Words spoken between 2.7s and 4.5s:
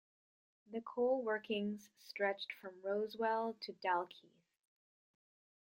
Rosewell to Dalkeith.